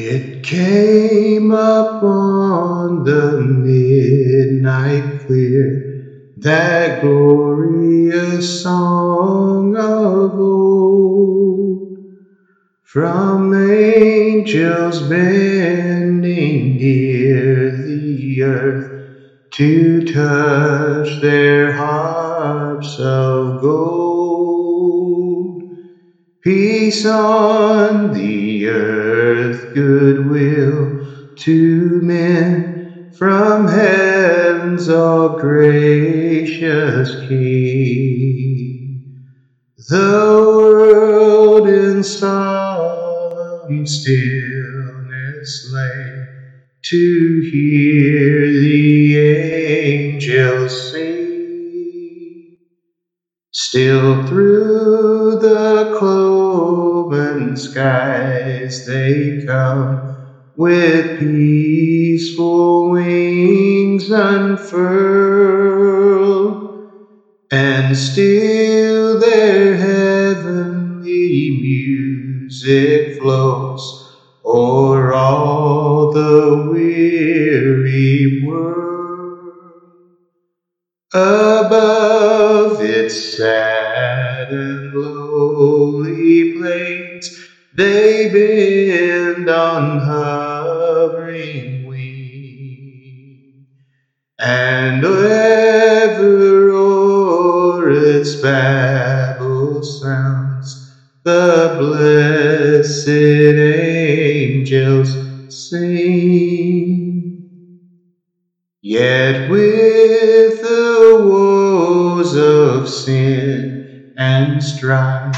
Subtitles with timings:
[0.00, 5.82] It came upon the midnight clear,
[6.36, 11.82] that glorious song of old,
[12.82, 18.90] from angels bending near the earth
[19.52, 24.17] to touch their harps of gold.
[26.48, 31.04] Peace on the earth, goodwill
[31.36, 39.02] to men from heaven's all gracious King.
[39.90, 46.28] The world in solemn stillness lay
[46.84, 51.07] to hear the angels sing.
[53.70, 60.00] Still through the cloven skies they come
[60.54, 64.78] with peaceful wings unfurled,
[67.50, 74.02] and still their heavenly music flows
[74.44, 79.82] o'er all the weary world.
[81.12, 82.07] Above
[83.08, 87.30] its sad and lowly plains,
[87.72, 91.78] they bend on hovering
[94.38, 100.78] and ever o'er its babel sounds
[101.24, 103.08] the blessed
[103.58, 107.34] angels sing.
[108.82, 111.16] Yet with the
[112.18, 113.78] of sin
[114.16, 115.36] and strife,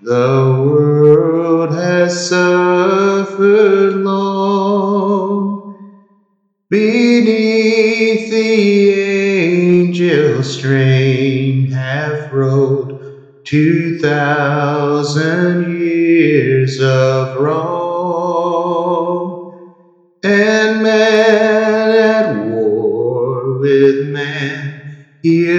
[0.00, 5.60] the world has suffered long.
[6.70, 12.92] Beneath the angel strain have rolled
[13.44, 17.77] two thousand years of wrong,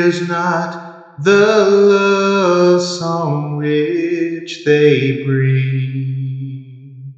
[0.09, 0.75] hears not
[1.17, 7.13] the love song which they bring.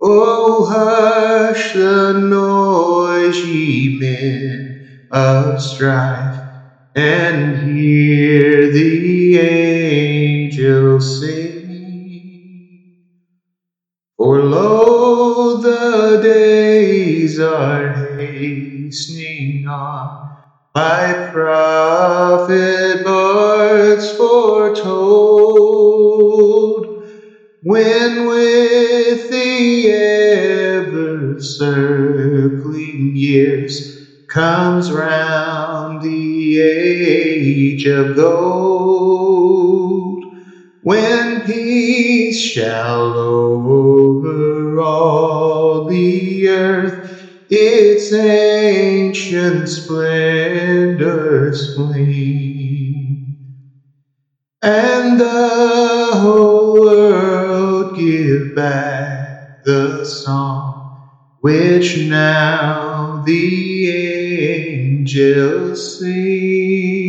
[0.00, 4.76] Oh, hush the noise, ye men
[5.10, 6.42] of strife,
[6.96, 12.82] and hear the angels sing.
[14.16, 20.25] For lo, the days are hastening on
[20.76, 24.84] by prophet bards foretold,
[27.62, 40.22] when with the ever circling years comes round the age of gold,
[40.82, 53.36] when peace shall over all the earth its ancient splendors fling,
[54.62, 60.96] and the whole world give back the song
[61.40, 67.05] which now the angels sing.